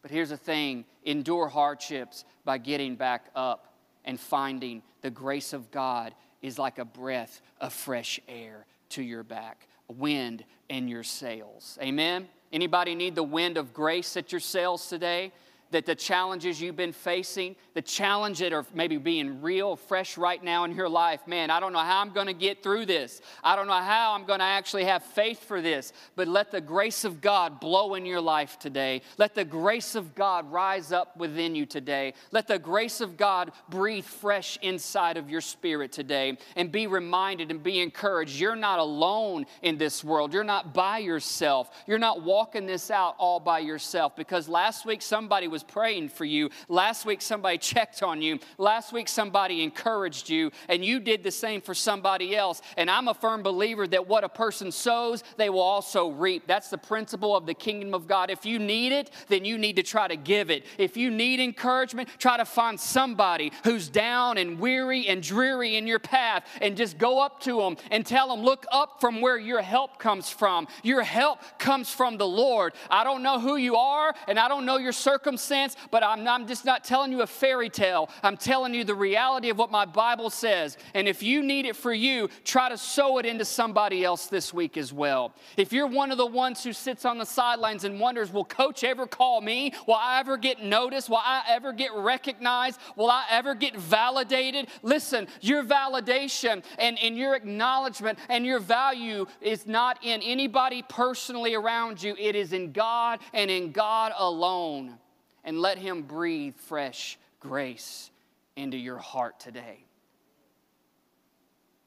[0.00, 5.70] But here's the thing endure hardships by getting back up and finding the grace of
[5.70, 11.78] God is like a breath of fresh air to your back, wind in your sails.
[11.80, 12.28] Amen?
[12.52, 15.32] Anybody need the wind of grace at your sails today?
[15.72, 20.42] That the challenges you've been facing, the challenge that are maybe being real, fresh right
[20.42, 23.20] now in your life, man, I don't know how I'm going to get through this.
[23.42, 25.92] I don't know how I'm going to actually have faith for this.
[26.14, 29.02] But let the grace of God blow in your life today.
[29.18, 32.14] Let the grace of God rise up within you today.
[32.30, 36.36] Let the grace of God breathe fresh inside of your spirit today.
[36.56, 38.38] And be reminded and be encouraged.
[38.38, 40.32] You're not alone in this world.
[40.34, 41.70] You're not by yourself.
[41.86, 44.14] You're not walking this out all by yourself.
[44.14, 46.50] Because last week somebody was was praying for you.
[46.68, 48.38] Last week, somebody checked on you.
[48.58, 52.62] Last week, somebody encouraged you, and you did the same for somebody else.
[52.76, 56.46] And I'm a firm believer that what a person sows, they will also reap.
[56.46, 58.30] That's the principle of the kingdom of God.
[58.30, 60.64] If you need it, then you need to try to give it.
[60.78, 65.86] If you need encouragement, try to find somebody who's down and weary and dreary in
[65.86, 69.38] your path and just go up to them and tell them, Look up from where
[69.38, 70.66] your help comes from.
[70.82, 72.72] Your help comes from the Lord.
[72.90, 76.26] I don't know who you are, and I don't know your circumstances sense, but I'm,
[76.26, 78.08] I'm just not telling you a fairy tale.
[78.22, 80.78] I'm telling you the reality of what my Bible says.
[80.94, 84.54] And if you need it for you, try to sow it into somebody else this
[84.54, 85.34] week as well.
[85.58, 88.82] If you're one of the ones who sits on the sidelines and wonders, will coach
[88.82, 89.74] ever call me?
[89.86, 91.10] Will I ever get noticed?
[91.10, 92.80] Will I ever get recognized?
[92.96, 94.68] Will I ever get validated?
[94.82, 101.54] Listen, your validation and, and your acknowledgement and your value is not in anybody personally
[101.54, 104.98] around you, it is in God and in God alone
[105.44, 108.10] and let Him breathe fresh grace
[108.56, 109.84] into your heart today.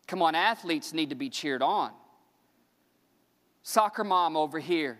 [0.08, 1.91] Come on, athletes need to be cheered on.
[3.63, 5.00] Soccer mom over here,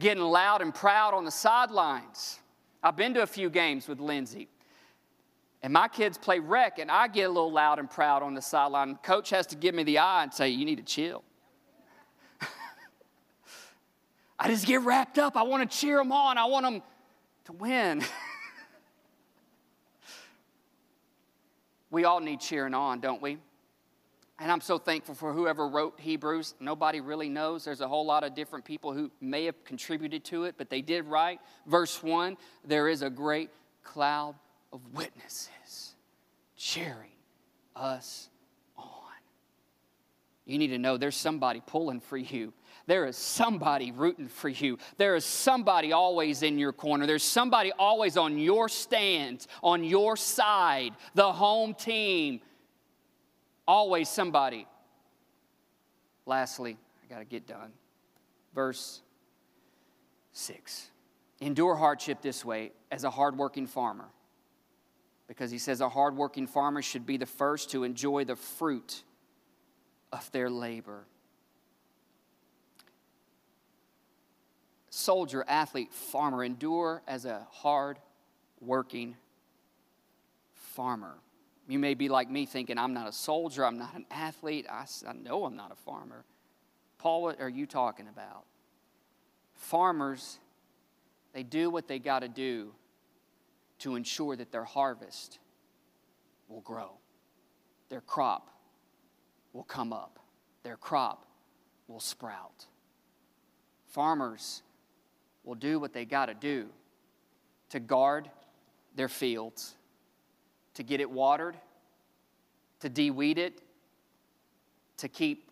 [0.00, 2.38] getting loud and proud on the sidelines.
[2.82, 4.48] I've been to a few games with Lindsay.
[5.62, 8.42] And my kids play rec, and I get a little loud and proud on the
[8.42, 8.96] sideline.
[9.02, 11.24] Coach has to give me the eye and say, You need to chill.
[14.38, 15.38] I just get wrapped up.
[15.38, 16.36] I want to cheer them on.
[16.36, 16.82] I want them
[17.44, 18.02] to win.
[21.90, 23.38] we all need cheering on, don't we?
[24.40, 26.54] And I'm so thankful for whoever wrote Hebrews.
[26.58, 27.64] Nobody really knows.
[27.64, 30.82] There's a whole lot of different people who may have contributed to it, but they
[30.82, 31.40] did write.
[31.66, 33.50] Verse 1 there is a great
[33.84, 34.34] cloud
[34.72, 35.94] of witnesses
[36.56, 37.12] cheering
[37.76, 38.28] us
[38.76, 38.84] on.
[40.46, 42.52] You need to know there's somebody pulling for you.
[42.86, 44.78] There is somebody rooting for you.
[44.98, 47.06] There is somebody always in your corner.
[47.06, 52.40] There's somebody always on your stand, on your side, the home team.
[53.66, 54.66] Always somebody.
[56.26, 57.72] Lastly, I got to get done.
[58.54, 59.02] Verse
[60.32, 60.90] 6.
[61.40, 64.08] Endure hardship this way as a hardworking farmer.
[65.26, 69.04] Because he says a hardworking farmer should be the first to enjoy the fruit
[70.12, 71.06] of their labor.
[74.96, 77.98] Soldier, athlete, farmer, endure as a hard
[78.60, 79.16] working
[80.52, 81.16] farmer.
[81.66, 84.84] You may be like me thinking, I'm not a soldier, I'm not an athlete, I,
[85.08, 86.24] I know I'm not a farmer.
[86.98, 88.44] Paul, what are you talking about?
[89.56, 90.38] Farmers,
[91.32, 92.72] they do what they got to do
[93.80, 95.40] to ensure that their harvest
[96.46, 96.92] will grow,
[97.88, 98.48] their crop
[99.52, 100.20] will come up,
[100.62, 101.26] their crop
[101.88, 102.66] will sprout.
[103.88, 104.62] Farmers
[105.44, 106.66] will do what they got to do
[107.70, 108.30] to guard
[108.94, 109.74] their fields,
[110.74, 111.56] to get it watered,
[112.80, 113.60] to deweed it,
[114.96, 115.50] to keep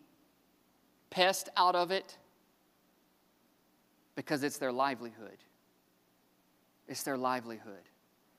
[1.11, 2.16] pest out of it,
[4.14, 5.38] because it's their livelihood.
[6.88, 7.88] It's their livelihood.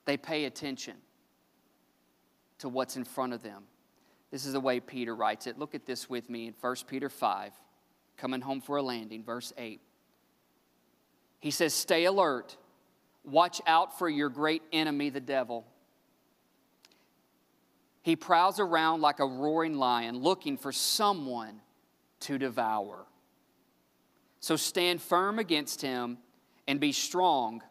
[0.06, 0.96] They pay attention
[2.60, 3.64] to what's in front of them.
[4.32, 5.60] This is the way Peter writes it.
[5.60, 7.52] Look at this with me in 1 Peter 5,
[8.18, 9.82] coming home for a landing, verse 8.
[11.44, 12.56] He says, Stay alert,
[13.26, 15.66] watch out for your great enemy, the devil.
[18.02, 21.60] He prowls around like a roaring lion, looking for someone
[22.22, 23.06] to devour.
[24.40, 26.18] So stand firm against him
[26.66, 27.62] and be strong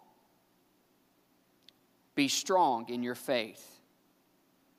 [2.14, 3.80] be strong in your faith.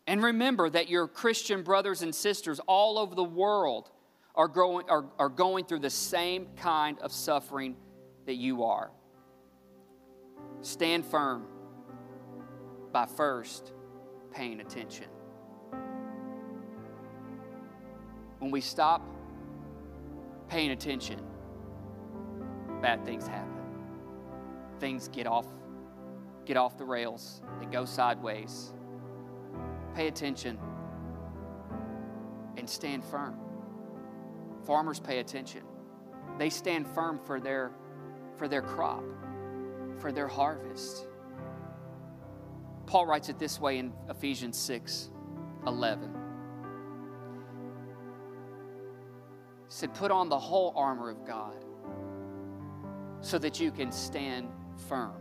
[0.06, 3.90] And remember that your Christian brothers and sisters all over the world
[4.36, 4.52] are,
[4.88, 7.76] are, are going through the same kind of suffering
[8.26, 8.92] that you are.
[10.62, 11.46] Stand firm
[12.92, 13.74] by first
[14.32, 15.08] paying attention.
[18.40, 19.02] When we stop
[20.50, 21.20] paying attention,
[22.82, 23.50] bad things happen.
[24.80, 25.48] Things get off
[26.46, 28.74] get off the rails, they go sideways.
[29.96, 30.58] Pay attention
[32.58, 33.38] and stand firm.
[34.66, 35.62] Farmers pay attention.
[36.38, 37.72] They stand firm for their,
[38.38, 39.04] for their crop,
[40.00, 41.08] for their harvest.
[42.86, 45.10] Paul writes it this way in Ephesians 6
[45.66, 46.14] 11.
[49.66, 51.64] He said, Put on the whole armor of God
[53.22, 54.50] so that you can stand
[54.88, 55.16] firm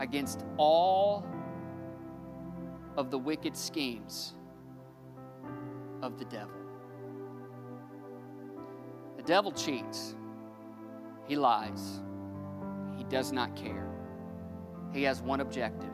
[0.00, 1.24] against all
[2.96, 4.34] of the wicked schemes
[6.02, 6.54] of the devil.
[9.16, 10.16] The devil cheats,
[11.26, 12.00] he lies,
[12.96, 13.88] he does not care.
[14.92, 15.90] He has one objective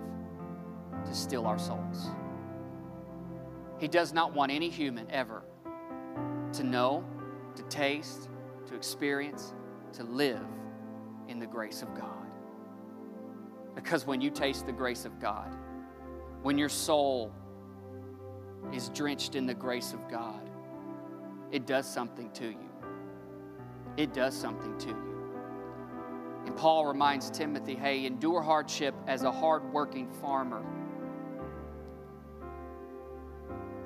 [1.05, 2.11] to steal our souls.
[3.78, 5.43] He does not want any human ever
[6.53, 7.05] to know,
[7.57, 8.28] to taste,
[8.66, 9.55] to experience,
[9.95, 10.45] to live
[11.28, 12.26] in the grace of God.
[13.74, 15.57] Because when you taste the grace of God,
[16.43, 17.33] when your soul
[18.72, 20.51] is drenched in the grace of God,
[21.51, 22.70] it does something to you.
[23.97, 25.10] It does something to you.
[26.47, 30.64] And Paul reminds Timothy hey, endure hardship as a hardworking farmer.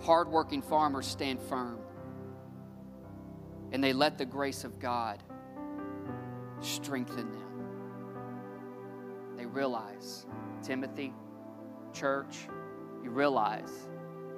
[0.03, 1.79] Hardworking farmers stand firm
[3.73, 5.23] and they let the grace of God
[6.61, 7.41] strengthen them.
[9.37, 10.27] They realize,
[10.63, 11.13] Timothy,
[11.93, 12.49] church,
[13.03, 13.89] you realize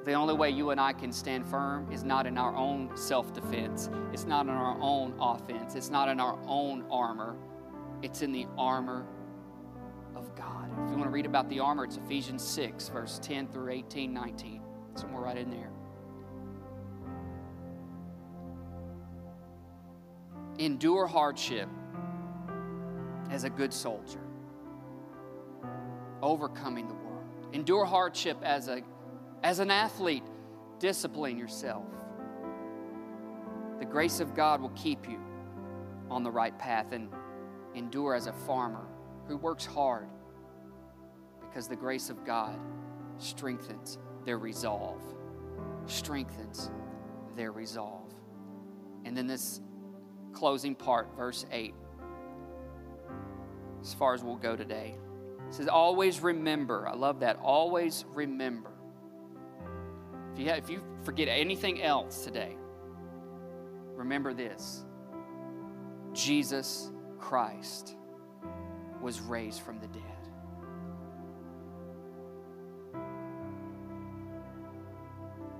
[0.07, 3.33] the only way you and I can stand firm is not in our own self
[3.33, 7.37] defense, it's not in our own offense, it's not in our own armor,
[8.03, 9.07] it's in the armor
[10.15, 10.71] of God.
[10.85, 14.13] If you want to read about the armor, it's Ephesians 6, verse 10 through 18,
[14.13, 14.63] 19,
[14.95, 15.71] somewhere right in there.
[20.59, 21.69] Endure hardship
[23.31, 24.21] as a good soldier
[26.23, 27.25] overcoming the world.
[27.53, 28.83] Endure hardship as, a,
[29.43, 30.25] as an athlete.
[30.79, 31.85] Discipline yourself.
[33.79, 35.19] The grace of God will keep you
[36.11, 37.09] on the right path and
[37.77, 38.87] endure as a farmer
[39.29, 40.09] who works hard
[41.41, 42.59] because the grace of God
[43.19, 45.03] strengthens their resolve.
[45.87, 46.71] Strengthens
[47.37, 48.13] their resolve.
[49.05, 49.61] And then this
[50.33, 51.75] closing part, verse 8,
[53.81, 54.97] as far as we'll go today.
[55.49, 56.89] It says, always remember.
[56.89, 57.39] I love that.
[57.41, 58.73] Always remember
[60.33, 62.57] If you, have, if you forget anything else today,
[63.95, 64.85] remember this
[66.13, 66.91] Jesus
[67.27, 67.97] Christ
[69.01, 70.03] was raised from the dead.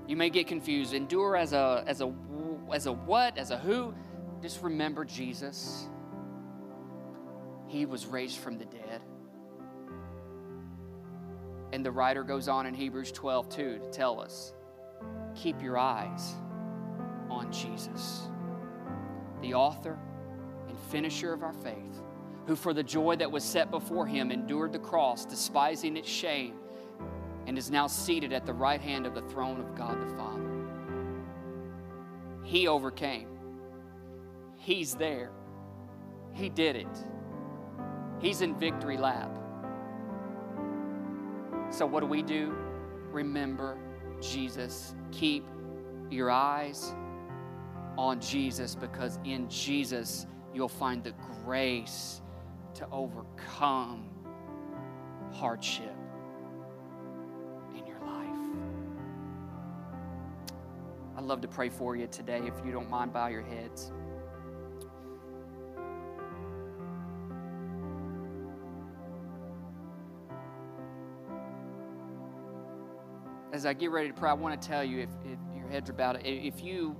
[0.07, 0.93] You may get confused.
[0.93, 2.13] Endure as a as a
[2.73, 3.37] as a what?
[3.37, 3.93] As a who?
[4.41, 5.89] Just remember Jesus.
[7.67, 9.01] He was raised from the dead.
[11.73, 14.53] And the writer goes on in Hebrews 12 too to tell us
[15.35, 16.33] keep your eyes
[17.29, 18.29] on Jesus,
[19.41, 19.99] the author
[20.77, 22.01] and finisher of our faith,
[22.45, 26.53] who for the joy that was set before him endured the cross, despising its shame
[27.45, 30.43] and is now seated at the right hand of the throne of God the Father.
[32.43, 33.27] He overcame.
[34.57, 35.31] He's there.
[36.33, 36.87] He did it.
[38.19, 39.31] He's in victory lap.
[41.69, 42.55] So, what do we do?
[43.11, 43.77] Remember
[44.21, 44.95] Jesus.
[45.11, 45.45] Keep
[46.09, 46.93] your eyes
[47.97, 52.21] on Jesus because in Jesus you'll find the grace
[52.75, 54.09] to overcome
[55.33, 55.95] hardship.
[57.75, 58.27] In your life.
[61.17, 62.41] I'd love to pray for you today.
[62.45, 63.91] If you don't mind, bow your heads.
[73.53, 75.89] As I get ready to pray, I want to tell you if, if your heads
[75.89, 76.95] are bowed, if you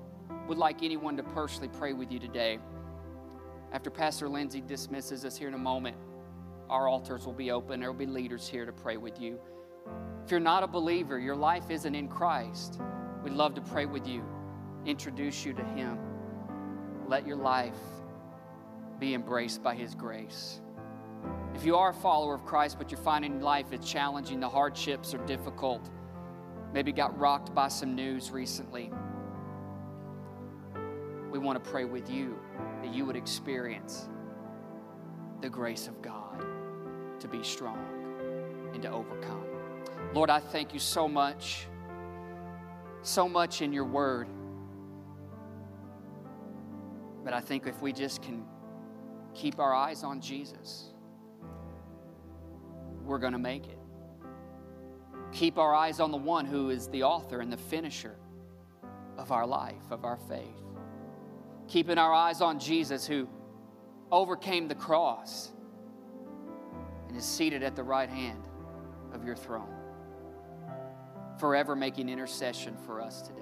[0.47, 2.57] would like anyone to personally pray with you today,
[3.71, 5.97] after Pastor Lindsay dismisses us here in a moment,
[6.69, 7.79] our altars will be open.
[7.79, 9.39] There will be leaders here to pray with you.
[10.23, 12.79] If you're not a believer, your life isn't in Christ.
[13.23, 14.23] We'd love to pray with you,
[14.85, 15.97] introduce you to Him.
[17.07, 17.77] Let your life
[18.99, 20.61] be embraced by His grace.
[21.55, 25.13] If you are a follower of Christ, but you're finding life is challenging, the hardships
[25.13, 25.89] are difficult,
[26.73, 28.91] maybe got rocked by some news recently,
[31.37, 32.39] we want to pray with you
[32.81, 34.09] that you would experience
[35.41, 36.43] the grace of God
[37.19, 37.85] to be strong
[38.73, 39.43] and to overcome.
[40.13, 41.67] Lord, I thank you so much
[43.07, 44.27] so much in your word.
[47.23, 48.43] But I think if we just can
[49.33, 50.93] keep our eyes on Jesus,
[53.03, 53.79] we're going to make it.
[55.31, 58.15] Keep our eyes on the one who is the author and the finisher
[59.17, 60.66] of our life, of our faith.
[61.67, 63.27] Keeping our eyes on Jesus who
[64.11, 65.51] overcame the cross
[67.07, 68.47] and is seated at the right hand
[69.13, 69.73] of your throne
[71.39, 73.41] forever making intercession for us today.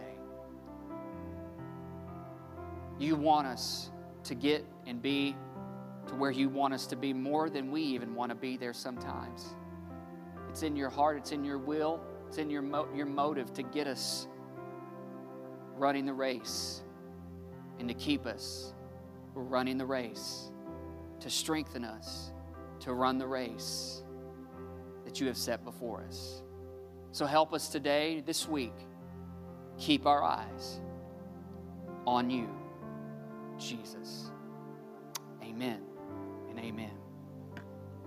[2.97, 3.91] You want us
[4.23, 5.36] to get and be
[6.07, 8.73] to where you want us to be more than we even want to be there
[8.73, 9.55] sometimes.
[10.49, 13.63] It's in your heart, it's in your will, it's in your, mo- your motive to
[13.63, 14.28] get us
[15.76, 16.84] running the race
[17.80, 18.73] and to keep us
[19.34, 20.51] running the race,
[21.19, 22.32] to strengthen us
[22.86, 24.03] to run the race
[25.05, 26.43] that you have set before us.
[27.11, 28.76] So help us today, this week,
[29.80, 30.80] keep our eyes
[32.05, 32.49] on you,
[33.57, 34.32] Jesus.
[35.43, 35.82] Amen
[36.49, 37.05] and amen.